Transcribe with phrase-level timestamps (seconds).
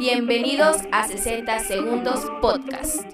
[0.00, 3.04] Bienvenidos a 60 Segundos Podcast.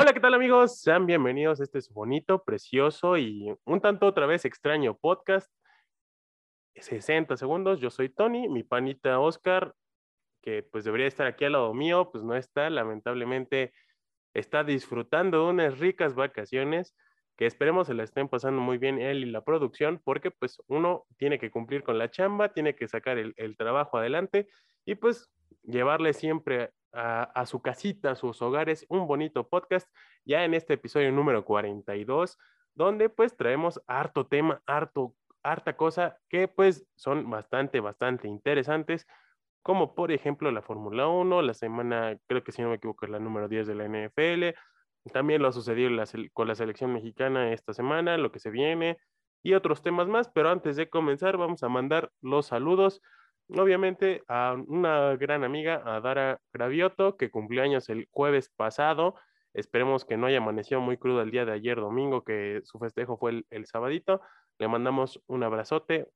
[0.00, 0.80] Hola, ¿qué tal amigos?
[0.80, 5.52] Sean bienvenidos a este bonito, precioso y un tanto otra vez extraño podcast.
[6.76, 9.74] 60 segundos, yo soy Tony, mi panita Oscar,
[10.40, 13.74] que pues debería estar aquí al lado mío, pues no está, lamentablemente
[14.32, 16.94] está disfrutando de unas ricas vacaciones
[17.36, 21.04] que esperemos se la estén pasando muy bien él y la producción, porque pues uno
[21.16, 24.48] tiene que cumplir con la chamba, tiene que sacar el, trabajo adelante
[24.84, 25.28] y pues
[25.62, 29.88] llevarle siempre a, su casita, a sus hogares, un bonito podcast,
[30.24, 32.38] ya en este episodio número 42,
[32.74, 39.06] donde pues traemos harto tema, harto, harta cosa que pues son bastante, bastante interesantes,
[39.62, 43.10] como por ejemplo la Fórmula 1, la semana, creo que si no me equivoco, es
[43.10, 44.56] la número 10 de la NFL,
[45.12, 45.90] también lo ha sucedido
[46.32, 48.98] con la selección mexicana esta semana, lo que se viene
[49.42, 53.02] y otros temas más, pero antes de comenzar vamos a mandar los saludos,
[53.48, 59.14] obviamente a una gran amiga, a Dara Gravioto, que cumplió años el jueves pasado.
[59.52, 63.16] Esperemos que no haya amanecido muy crudo el día de ayer domingo, que su festejo
[63.16, 64.20] fue el, el sabadito.
[64.58, 66.08] Le mandamos un abrazote,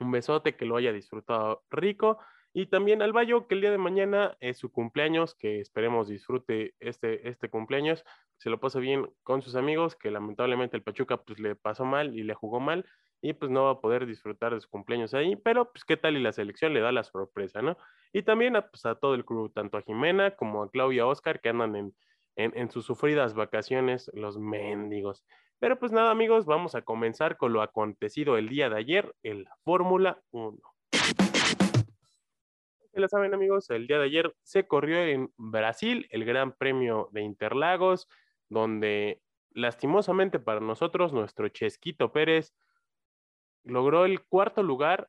[0.00, 2.18] un besote, que lo haya disfrutado rico
[2.54, 6.74] y también al Bayo, que el día de mañana es su cumpleaños, que esperemos disfrute
[6.80, 8.04] este, este cumpleaños,
[8.36, 12.14] se lo pase bien con sus amigos, que lamentablemente el Pachuca pues le pasó mal
[12.14, 12.84] y le jugó mal
[13.22, 16.16] y pues no va a poder disfrutar de su cumpleaños ahí, pero pues qué tal
[16.16, 17.78] y la selección le da la sorpresa, ¿no?
[18.12, 21.40] Y también a, pues, a todo el club, tanto a Jimena como a Claudia Oscar,
[21.40, 21.94] que andan en,
[22.36, 25.24] en, en sus sufridas vacaciones, los mendigos.
[25.58, 29.44] Pero pues nada amigos, vamos a comenzar con lo acontecido el día de ayer en
[29.44, 30.58] la Fórmula 1
[32.94, 37.08] ya lo saben amigos, el día de ayer se corrió en Brasil el Gran Premio
[37.12, 38.06] de Interlagos,
[38.50, 42.52] donde lastimosamente para nosotros nuestro Chesquito Pérez
[43.64, 45.08] logró el cuarto lugar,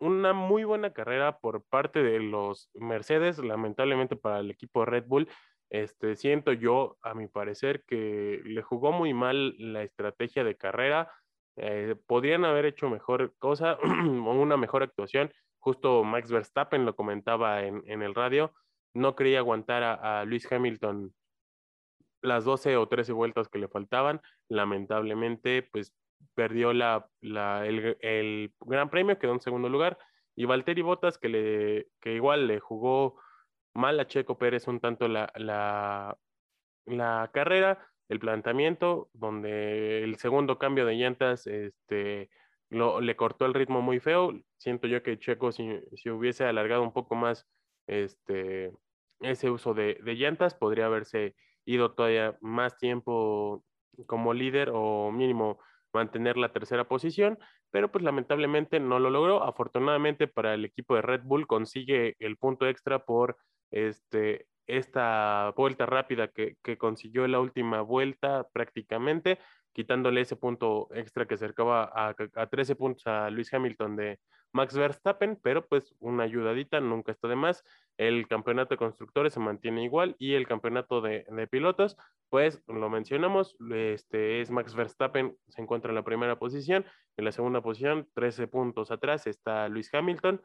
[0.00, 5.28] una muy buena carrera por parte de los Mercedes, lamentablemente para el equipo Red Bull.
[5.70, 11.10] Este, siento yo, a mi parecer, que le jugó muy mal la estrategia de carrera.
[11.56, 17.64] Eh, podrían haber hecho mejor cosa o una mejor actuación justo Max Verstappen lo comentaba
[17.64, 18.54] en, el radio,
[18.94, 21.14] no quería aguantar a, Luis Hamilton
[22.22, 25.94] las 12 o 13 vueltas que le faltaban, lamentablemente pues
[26.34, 29.98] perdió la, el, Gran Premio, quedó en segundo lugar,
[30.36, 33.20] y Valtteri Bottas que, le, que igual le jugó
[33.74, 36.16] mal a Checo Pérez un tanto la, la,
[36.86, 42.30] la carrera, el planteamiento, donde el segundo cambio de llantas este,
[42.70, 44.32] le cortó el ritmo muy feo.
[44.56, 47.46] Siento yo que Checo, si, si hubiese alargado un poco más
[47.86, 48.72] este,
[49.20, 51.34] ese uso de, llantas, podría haberse
[51.64, 53.64] ido todavía más tiempo
[54.06, 55.58] como líder o mínimo
[55.98, 57.38] mantener la tercera posición,
[57.70, 59.42] pero pues lamentablemente no lo logró.
[59.44, 63.36] Afortunadamente para el equipo de Red Bull consigue el punto extra por
[63.70, 69.38] este, esta vuelta rápida que, consiguió en la última vuelta prácticamente,
[69.72, 74.20] quitándole ese punto extra que acercaba a, a 13 puntos a Luis Hamilton de
[74.52, 77.64] Max Verstappen, pero pues una ayudadita nunca está de más.
[77.96, 81.96] El campeonato de constructores se mantiene igual y el campeonato de, pilotos,
[82.28, 86.86] pues lo mencionamos, este es Max Verstappen, se encuentra en la primera posición,
[87.16, 90.40] en la segunda posición, 13 puntos atrás está Luis Hamilton.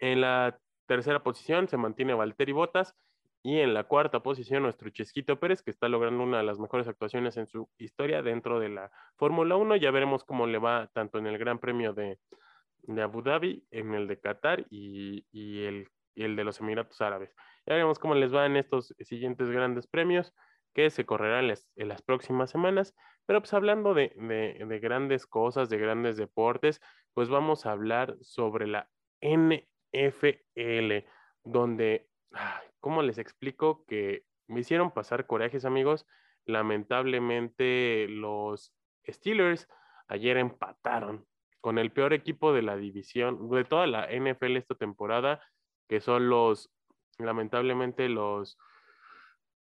[0.00, 2.94] En la tercera posición se mantiene Valtteri Bottas
[3.42, 6.88] y en la cuarta posición, nuestro Chesquito Pérez, que está logrando una de las mejores
[6.88, 9.76] actuaciones en su historia dentro de la Fórmula 1.
[9.76, 12.18] Ya veremos cómo le va tanto en el Gran Premio de,
[13.02, 17.34] Abu Dhabi, en el de Qatar y, el, el, de los Emiratos Árabes.
[17.66, 20.34] Ya veremos cómo les va en estos siguientes grandes premios
[20.74, 22.94] que se correrán en las, próximas semanas.
[23.26, 26.80] Pero pues hablando de, de grandes cosas, de grandes deportes,
[27.12, 28.88] pues vamos a hablar sobre la
[29.20, 31.04] NFL,
[31.44, 32.08] donde
[32.80, 36.06] ¿cómo les explico que me hicieron pasar corajes, amigos?
[36.44, 38.72] Lamentablemente los
[39.06, 39.68] Steelers
[40.08, 41.26] ayer empataron
[41.60, 45.40] con el peor equipo de la división, de toda la NFL esta temporada,
[45.88, 46.70] que son los,
[47.18, 48.58] lamentablemente los,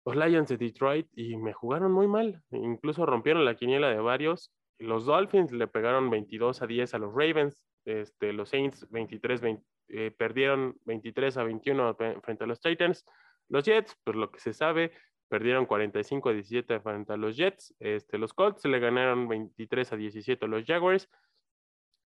[0.04, 4.52] los Lions de Detroit, y me jugaron muy mal, incluso rompieron la quiniela de varios.
[4.78, 9.64] Los Dolphins le pegaron 22 a 10 a los Ravens, este, los Saints 23 20,
[9.88, 13.04] eh, perdieron 23 a 21 frente a los Titans.
[13.48, 14.92] Los Jets, pues lo que se sabe,
[15.28, 17.74] perdieron 45 a 17 frente a los Jets.
[17.78, 21.08] Este, los Colts le ganaron 23 a 17 a los Jaguars.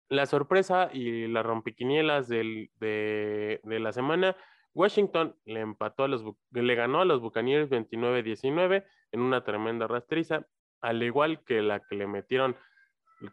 [0.09, 4.37] La sorpresa y las rompiquinielas del, de, de, la semana,
[4.75, 9.87] Washington le empató a los, le ganó a los Buccaneers 29 19 en una tremenda
[9.87, 10.47] rastriza,
[10.81, 12.57] al igual que la que le metieron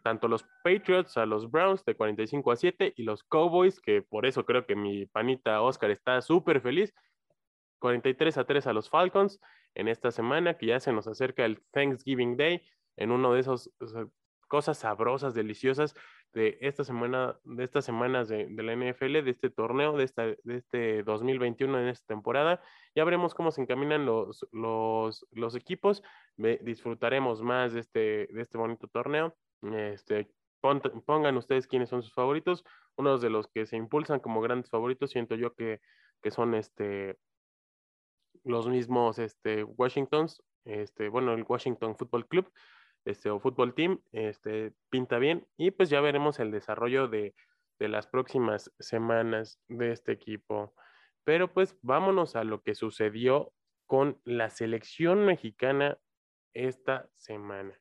[0.02, 4.26] tanto los Patriots a los Browns de 45 a 7 y los Cowboys, que por
[4.26, 6.92] eso creo que mi panita Oscar está súper feliz,
[7.78, 9.40] 43 a 3 a los Falcons
[9.74, 12.62] en esta semana, que ya se nos acerca el Thanksgiving Day,
[12.96, 13.70] en uno de esos
[14.48, 15.94] cosas sabrosas, deliciosas
[16.32, 20.56] de esta semana, de estas semanas de, la NFL, de este torneo, de, esta, de
[20.56, 22.60] este 2021 en esta temporada.
[22.94, 26.02] Ya veremos cómo se encaminan los, los, los equipos.
[26.36, 29.34] disfrutaremos más de este, de este bonito torneo.
[29.62, 30.30] Este,
[30.60, 32.64] pongan ustedes quiénes son sus favoritos.
[32.96, 35.80] Unos de los que se impulsan como grandes favoritos, siento yo que,
[36.22, 37.16] que son este,
[38.44, 42.52] los mismos este, Washingtons, este, bueno, el Washington Football Club
[43.06, 47.34] este, o Football Team, este, pinta bien y pues ya veremos el desarrollo de,
[47.78, 50.74] de las próximas semanas de este equipo.
[51.24, 53.52] Pero pues vámonos a lo que sucedió
[53.86, 55.98] con la selección mexicana
[56.52, 57.78] esta semana.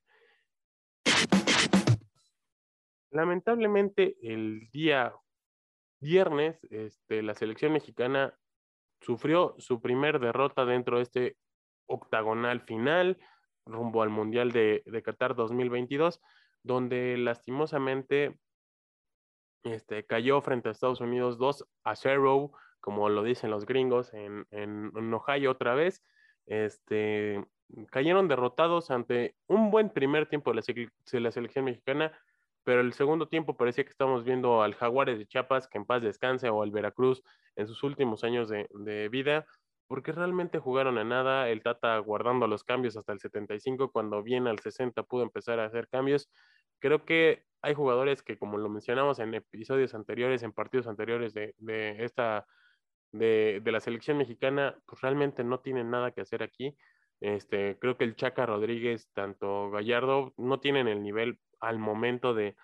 [3.11, 5.13] Lamentablemente el día
[5.99, 8.37] viernes este, la selección mexicana
[9.01, 11.37] sufrió su primer derrota dentro de este
[11.87, 13.17] octagonal final
[13.65, 16.21] rumbo al Mundial de, de Qatar 2022,
[16.63, 18.37] donde lastimosamente
[19.63, 24.45] este, cayó frente a Estados Unidos 2 a 0, como lo dicen los gringos, en,
[24.51, 26.03] en, Ohio otra vez.
[26.45, 27.43] Este,
[27.89, 30.55] cayeron derrotados ante un buen primer tiempo de
[31.19, 32.11] la, selección mexicana,
[32.63, 36.03] pero el segundo tiempo parecía que estamos viendo al Jaguares de Chiapas, que en paz
[36.03, 37.23] descanse, o al Veracruz
[37.55, 39.47] en sus últimos años de, de vida
[39.87, 44.47] porque realmente jugaron a nada, el Tata guardando los cambios hasta el 75, cuando bien
[44.47, 46.29] al 60 pudo empezar a hacer cambios.
[46.79, 51.55] Creo que hay jugadores que, como lo mencionamos en episodios anteriores, en partidos anteriores de,
[51.57, 52.45] de esta,
[53.11, 56.75] de, de, la selección mexicana, pues realmente no tienen nada que hacer aquí.
[57.21, 62.55] Este, creo que el Chaca Rodríguez, tanto Gallardo, no tienen el nivel al momento de,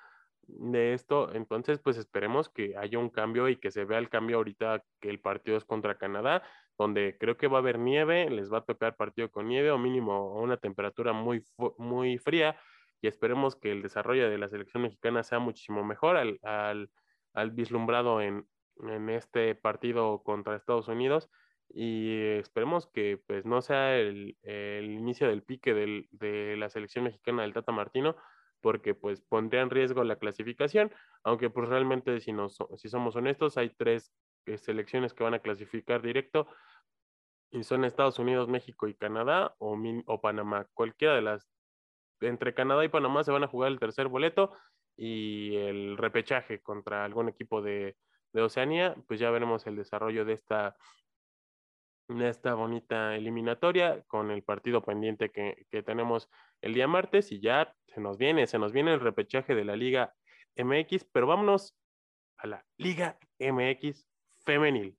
[0.43, 1.33] de esto.
[1.33, 5.09] Entonces, pues esperemos que haya un cambio y que se vea el cambio ahorita que
[5.09, 6.43] el partido es contra Canadá,
[6.81, 9.77] donde creo que va a haber nieve, les va a tocar partido con nieve o
[9.77, 11.43] mínimo una temperatura muy,
[11.77, 12.59] muy fría
[13.01, 16.89] y esperemos que el desarrollo de la selección mexicana sea muchísimo mejor al, al,
[17.33, 18.47] al vislumbrado en,
[18.83, 21.29] en este partido contra Estados Unidos
[21.69, 27.05] y esperemos que pues no sea el, el inicio del pique del, de la selección
[27.05, 28.15] mexicana del Tata Martino,
[28.59, 30.91] porque pues pondría en riesgo la clasificación,
[31.23, 34.11] aunque pues realmente si, nos, si somos honestos hay tres
[34.45, 36.47] eh, selecciones que van a clasificar directo
[37.51, 40.67] y son Estados Unidos, México y Canadá o, o Panamá.
[40.73, 41.47] Cualquiera de las,
[42.21, 44.53] entre Canadá y Panamá se van a jugar el tercer boleto
[44.95, 47.97] y el repechaje contra algún equipo de,
[48.33, 50.75] de Oceanía, pues ya veremos el desarrollo de esta
[52.19, 56.29] esta bonita eliminatoria con el partido pendiente que, que, tenemos
[56.61, 59.77] el día martes y ya se nos viene, se nos viene el repechaje de la
[59.77, 60.13] Liga
[60.57, 61.73] MX, pero vámonos
[62.35, 64.05] a la Liga MX
[64.43, 64.97] femenil.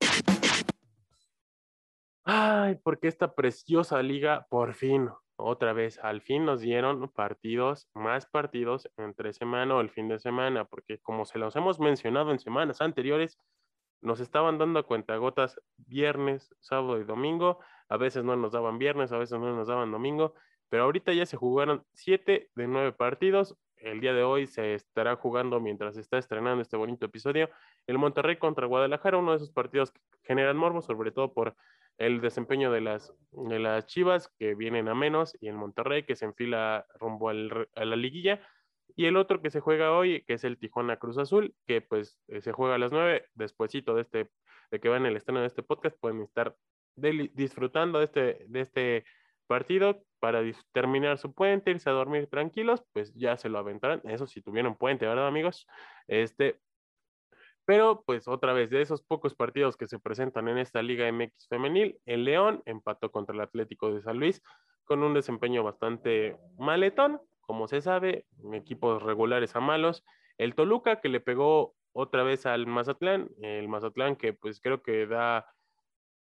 [2.25, 8.27] Ay, porque esta preciosa liga por fin, otra vez, al fin nos dieron partidos, más
[8.27, 12.39] partidos entre semana o el fin de semana, porque como se los hemos mencionado en
[12.39, 13.39] semanas anteriores,
[14.03, 17.59] nos estaban dando a cuentagotas viernes, sábado y domingo.
[17.89, 20.35] A veces no nos daban viernes, a veces no nos daban domingo.
[20.69, 23.57] Pero ahorita ya se jugaron siete de nueve partidos.
[23.77, 27.51] El día de hoy se estará jugando mientras se está estrenando este bonito episodio.
[27.87, 31.57] El Monterrey contra Guadalajara, uno de esos partidos que generan morbo, sobre todo por
[31.99, 36.17] el desempeño de las, de las Chivas que vienen a menos y el Monterrey que
[36.17, 38.41] se enfila rumbo al, a la liguilla
[38.97, 42.19] y el otro que se juega hoy, que es el Tijuana Cruz Azul, que pues
[42.29, 44.31] eh, se juega a las nueve, despuesito de este,
[44.71, 46.57] de que van el estreno de este podcast, pueden estar
[46.97, 49.05] disfrutando de este, de este
[49.47, 54.03] partido para terminar su puente, irse a dormir tranquilos, pues ya se lo aventarán.
[54.05, 55.67] Eso si tuvieron puente, ¿verdad, amigos?
[56.07, 56.61] Este,
[57.65, 61.49] pero pues otra vez, de esos pocos partidos que se presentan en esta Liga MX
[61.49, 64.43] femenil, el León empató contra el Atlético de San Luis
[64.85, 70.05] con un desempeño bastante maletón, como se sabe, equipos regulares a malos.
[70.39, 75.07] El Toluca que le pegó otra vez al Mazatlán, el Mazatlán que pues creo que
[75.07, 75.47] da,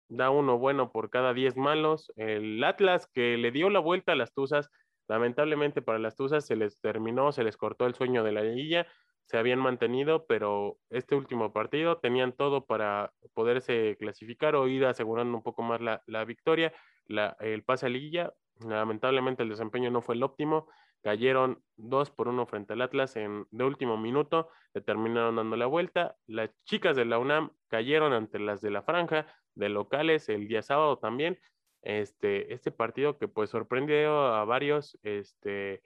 [0.08, 2.12] da uno bueno por cada 10 malos.
[2.16, 4.70] El Atlas que le dio la vuelta a las Tuzas,
[5.08, 8.86] lamentablemente para las Tuzas se les terminó, se les cortó el sueño de la liguilla,
[9.24, 15.36] se habían mantenido, pero este último partido tenían todo para poderse clasificar o ir asegurando
[15.36, 16.72] un poco más la, la victoria,
[17.06, 18.32] la, el pase a liguilla.
[18.60, 20.68] Lamentablemente el desempeño no fue el óptimo
[21.02, 24.48] cayeron dos por uno frente al Atlas en de último minuto,
[24.86, 26.16] terminaron dando la vuelta.
[26.26, 30.62] Las chicas de la UNAM cayeron ante las de la franja de locales el día
[30.62, 31.38] sábado también.
[31.82, 35.82] Este, este partido que pues sorprendió a varios, este,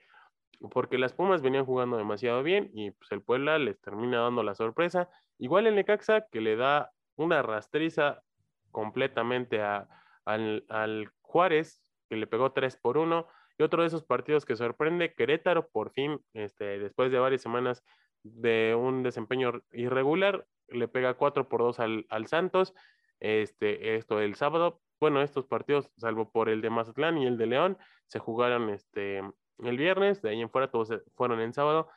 [0.71, 4.55] porque las Pumas venían jugando demasiado bien y pues el Puebla les termina dando la
[4.55, 5.09] sorpresa.
[5.37, 8.23] Igual el Necaxa que le da una rastriza
[8.71, 9.87] completamente a,
[10.25, 13.27] al, al, Juárez, que le pegó 3 por 1.
[13.59, 17.83] Y otro de esos partidos que sorprende, Querétaro, por fin, este, después de varias semanas
[18.23, 22.73] de un desempeño irregular, le pega 4 por 2 al, al Santos.
[23.19, 24.81] Este, esto el sábado.
[24.99, 29.21] Bueno, estos partidos, salvo por el de Mazatlán y el de León, se jugaron este,
[29.59, 31.89] el viernes, de ahí en fuera todos fueron en sábado.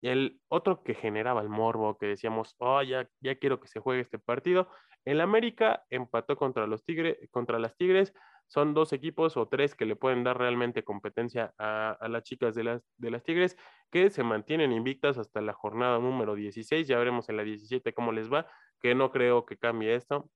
[0.00, 3.80] Y el otro que generaba el morbo, que decíamos, oh, ya, ya quiero que se
[3.80, 4.68] juegue este partido.
[5.04, 8.14] El América empató contra los Tigres, contra las Tigres.
[8.46, 12.54] Son dos equipos o tres que le pueden dar realmente competencia a, a, las chicas
[12.54, 13.56] de las, de las Tigres,
[13.90, 16.86] que se mantienen invictas hasta la jornada número 16.
[16.86, 18.46] Ya veremos en la 17 cómo les va,
[18.80, 20.30] que no creo que cambie esto.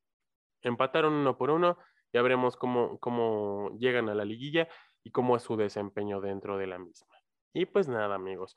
[0.63, 1.79] Empataron uno por uno.
[2.13, 4.69] Ya veremos cómo, cómo llegan a la liguilla
[5.05, 7.17] y cómo es su desempeño dentro de la misma.
[7.53, 8.57] Y pues nada, amigos,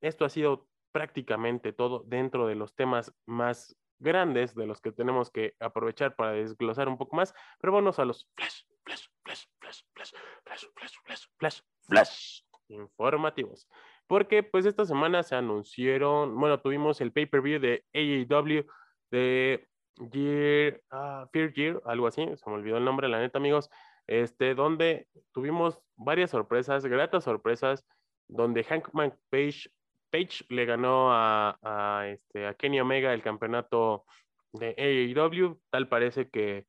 [0.00, 5.30] esto ha sido prácticamente todo dentro de los temas más grandes de los que tenemos
[5.30, 9.82] que aprovechar para desglosar un poco más, pero vamos a los flash, flash, flash, flash,
[9.94, 10.12] flash,
[10.44, 10.66] flash,
[11.04, 13.68] flash, flash, flash, informativos.
[14.06, 18.66] Porque pues esta semana se anunciaron, bueno, tuvimos el pay-per-view de AEW
[19.10, 19.68] de
[20.12, 23.70] Year, uh, Fear Year, algo así, se me olvidó el nombre, la neta, amigos,
[24.06, 27.86] este, donde tuvimos varias sorpresas, gratas sorpresas,
[28.28, 29.70] donde Hankman Page,
[30.10, 34.04] Page le ganó a, a, este, a Kenny Omega el campeonato
[34.52, 35.60] de AEW.
[35.70, 36.66] Tal parece que,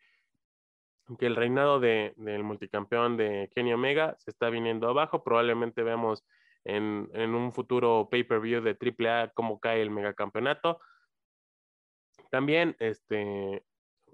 [1.17, 5.23] que el reinado de, del multicampeón de Kenny Omega se está viniendo abajo.
[5.23, 6.25] Probablemente veamos
[6.63, 10.79] en, en un futuro pay-per-view de AAA cómo cae el megacampeonato.
[12.29, 13.63] También este,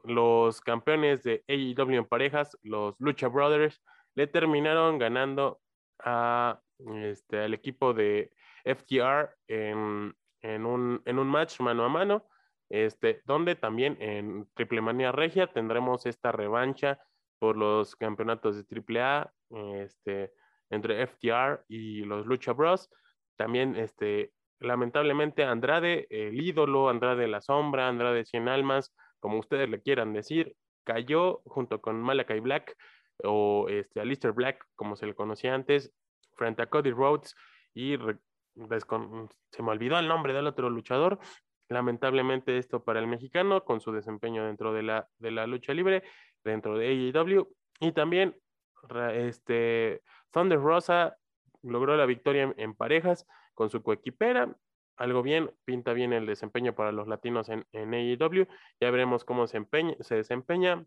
[0.04, 3.82] los campeones de AEW en parejas, los Lucha Brothers,
[4.16, 5.62] le terminaron ganando
[6.00, 6.60] a,
[7.04, 8.32] este, al equipo de
[8.66, 12.28] FTR en, en, un, en un match mano a mano,
[12.70, 17.00] este, donde también en Triple Manía Regia tendremos esta revancha
[17.40, 19.34] por los campeonatos de AAA
[19.84, 20.34] este,
[20.70, 22.90] entre FTR y los Lucha Bros.
[23.36, 29.82] También, este, lamentablemente, Andrade, el ídolo, Andrade la sombra, Andrade Cien Almas, como ustedes le
[29.82, 30.54] quieran decir,
[30.84, 32.76] cayó junto con Malakai Black
[33.24, 35.94] o este, Alistair Black, como se le conocía antes,
[36.36, 37.34] frente a Cody Rhodes
[37.74, 41.20] y se me olvidó el nombre del otro luchador.
[41.70, 46.04] Lamentablemente esto para el mexicano con su desempeño dentro de la, de la lucha libre,
[46.44, 47.48] dentro de AEW.
[47.80, 48.36] Y también
[49.14, 50.02] este,
[50.32, 51.16] Thunder Rosa
[51.62, 54.54] logró la victoria en parejas con su coequipera
[54.98, 58.48] algo bien, pinta bien el desempeño para los latinos en, en AEW.
[58.80, 60.86] Ya veremos cómo se, empeña, se desempeña.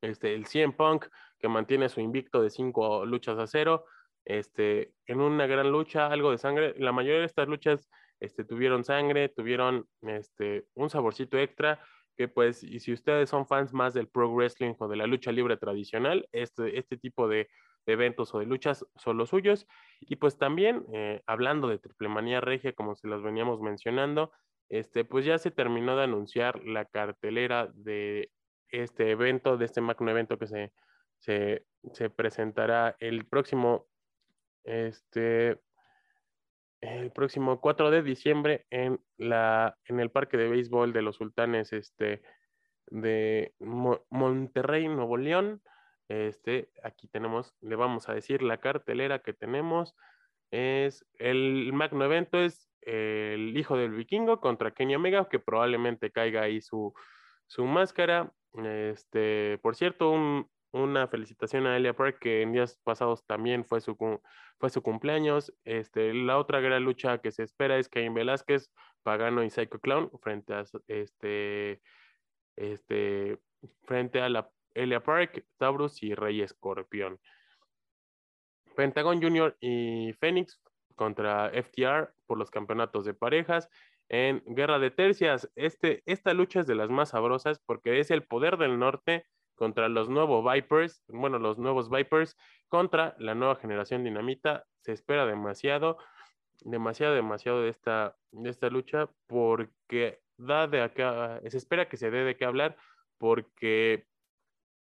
[0.00, 1.06] Este, el CM Punk,
[1.38, 3.84] que mantiene su invicto de cinco luchas a cero,
[4.24, 6.74] este, en una gran lucha, algo de sangre.
[6.78, 7.88] La mayoría de estas luchas
[8.20, 11.80] este, tuvieron sangre, tuvieron este, un saborcito extra,
[12.16, 15.32] que pues, y si ustedes son fans más del pro wrestling o de la lucha
[15.32, 17.48] libre tradicional, este, este tipo de,
[17.92, 19.66] eventos o de luchas son los suyos.
[20.00, 24.32] Y pues también, eh, hablando de Triplemanía Regia, como se los veníamos mencionando,
[24.68, 28.30] este, pues ya se terminó de anunciar la cartelera de
[28.70, 30.72] este evento, de este magno evento que se,
[31.18, 33.86] se, se presentará el próximo,
[34.64, 35.58] este,
[36.80, 41.72] el próximo 4 de diciembre en, la, en el Parque de Béisbol de los Sultanes
[41.72, 42.22] este,
[42.86, 45.62] de Mo Monterrey, Nuevo León.
[46.08, 49.94] Este, aquí tenemos, le vamos a decir la cartelera que tenemos.
[50.50, 56.42] Es el magno evento es el hijo del vikingo contra Kenny Omega, que probablemente caiga
[56.42, 56.94] ahí su,
[57.46, 58.32] su máscara.
[58.64, 63.80] Este, por cierto, un, una felicitación a Elia Park, que en días pasados también fue
[63.80, 63.96] su,
[64.58, 65.52] fue su cumpleaños.
[65.64, 68.70] Este, la otra gran lucha que se espera es Cain Velázquez,
[69.02, 71.82] Pagano y Psycho Clown frente a este,
[72.56, 73.38] este,
[73.84, 77.20] frente a la Elia Park, Taurus y Rey Escorpión.
[78.76, 80.60] Pentagon Junior y Phoenix
[80.94, 83.68] contra FTR por los campeonatos de parejas.
[84.08, 88.22] En Guerra de Tercias, este, esta lucha es de las más sabrosas porque es el
[88.22, 92.36] poder del norte contra los nuevos Vipers, bueno, los nuevos Vipers
[92.68, 94.64] contra la nueva generación dinamita.
[94.82, 95.98] Se espera demasiado,
[96.60, 102.10] demasiado, demasiado de esta, de esta lucha porque da de acá, se espera que se
[102.12, 102.76] dé de qué hablar
[103.18, 104.06] porque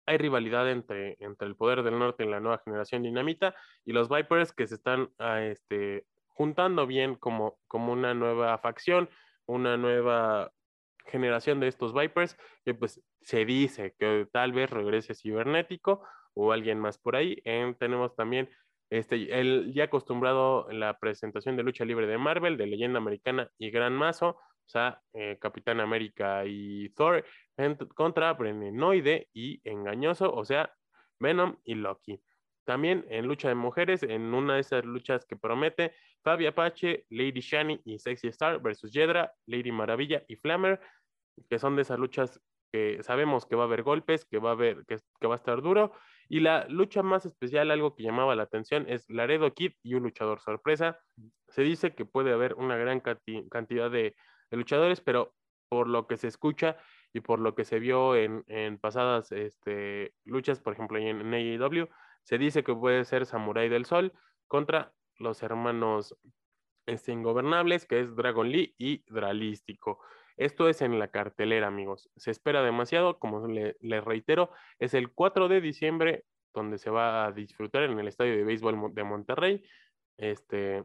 [0.06, 3.54] hay rivalidad entre, entre el poder del norte y la nueva generación dinamita
[3.84, 9.08] y los Vipers que se están ah, este, juntando bien como, como una nueva facción,
[9.46, 10.50] una nueva
[11.06, 16.02] generación de estos Vipers, que pues se dice que tal vez regrese cibernético
[16.34, 17.36] o alguien más por ahí.
[17.78, 18.48] tenemos también
[18.90, 23.70] Este, el ya acostumbrado la presentación de lucha libre de Marvel, de Leyenda Americana y
[23.70, 27.24] Gran Mazo, o sea, eh, Capitán América y Thor,
[27.94, 30.72] contra Brenenoide y Engañoso, o sea,
[31.18, 32.20] Venom y Loki.
[32.64, 37.40] También en lucha de mujeres, en una de esas luchas que promete, Fabi Apache, Lady
[37.40, 40.80] Shani y Sexy Star versus Yedra, Lady Maravilla y Flammer,
[41.48, 42.40] que son de esas luchas
[42.72, 45.36] que sabemos que va a haber golpes, que va a haber, que, que va a
[45.36, 45.92] estar duro.
[46.28, 50.04] Y la lucha más especial, algo que llamaba la atención, es Laredo Kid y un
[50.04, 51.00] luchador sorpresa.
[51.48, 54.14] Se dice que puede haber una gran cantidad de,
[54.52, 55.34] luchadores, pero
[55.68, 56.76] por lo que se escucha
[57.12, 61.88] y por lo que se vio en, pasadas este, luchas, por ejemplo, en, en AEW,
[62.22, 64.12] se dice que puede ser Samurai del Sol
[64.46, 66.16] contra los hermanos
[66.86, 70.00] este, ingobernables, que es Dragon Lee y Dralístico.
[70.36, 72.10] Esto es en la cartelera, amigos.
[72.16, 76.24] Se espera demasiado, como les le reitero, es el 4 de diciembre
[76.54, 79.64] donde se va a disfrutar en el estadio de béisbol de Monterrey.
[80.16, 80.84] Este,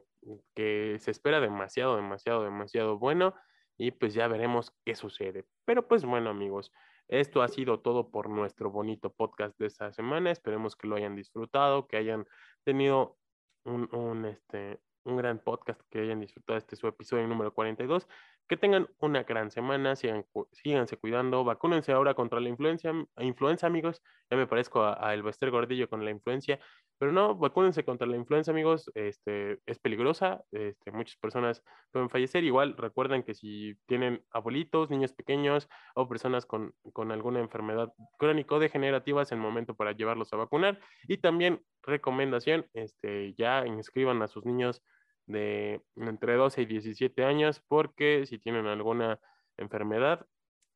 [0.55, 3.35] que se espera demasiado, demasiado, demasiado bueno
[3.77, 5.45] y pues ya veremos qué sucede.
[5.65, 6.71] Pero pues bueno, amigos,
[7.07, 10.31] esto ha sido todo por nuestro bonito podcast de esta semana.
[10.31, 12.25] Esperemos que lo hayan disfrutado, que hayan
[12.63, 13.17] tenido
[13.63, 18.07] un, un, este, un gran podcast, que hayan disfrutado este su episodio número 42.
[18.47, 24.01] Que tengan una gran semana, sigan, síganse cuidando, vacúnense ahora contra la influencia, influenza, amigos.
[24.29, 26.59] Ya me parezco a, a Elvester Gordillo con la influencia,
[26.97, 28.89] pero no, vacúnense contra la influenza, amigos.
[28.95, 32.43] Este, es peligrosa, este, muchas personas pueden fallecer.
[32.43, 39.23] Igual recuerden que si tienen abuelitos, niños pequeños o personas con, con alguna enfermedad crónico-degenerativa,
[39.23, 40.79] es el momento para llevarlos a vacunar.
[41.07, 44.81] Y también recomendación, este, ya inscriban a sus niños
[45.25, 49.19] de entre 12 y 17 años, porque si tienen alguna
[49.57, 50.25] enfermedad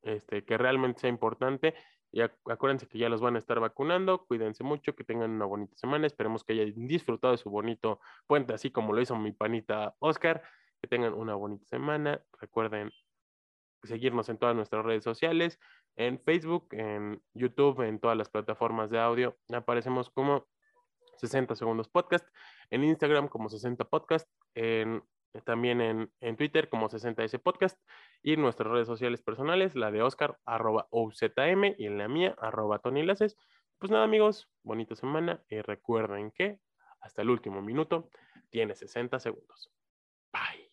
[0.02, 1.74] este, que realmente sea importante,
[2.12, 5.76] y acuérdense que ya los van a estar vacunando, cuídense mucho, que tengan una bonita
[5.76, 9.94] semana, esperemos que hayan disfrutado de su bonito puente, así como lo hizo mi panita
[10.00, 10.42] Oscar,
[10.80, 12.90] que tengan una bonita semana, recuerden
[13.84, 15.60] seguirnos en todas nuestras redes sociales,
[15.96, 20.48] en Facebook, en YouTube, en todas las plataformas de audio, aparecemos como
[21.20, 22.26] 60 segundos podcast,
[22.70, 25.02] en Instagram como 60 podcast, en,
[25.44, 27.78] también en, en Twitter como 60S podcast
[28.22, 32.78] y nuestras redes sociales personales, la de Oscar arroba OZM y en la mía arroba
[32.78, 33.36] Tony Laces.
[33.78, 36.58] Pues nada amigos, bonita semana y recuerden que
[37.00, 38.10] hasta el último minuto
[38.50, 39.70] tiene 60 segundos.
[40.32, 40.70] Bye.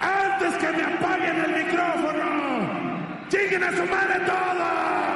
[0.00, 5.07] Antes que me apaguen el micrófono, lleguen a su madre todos.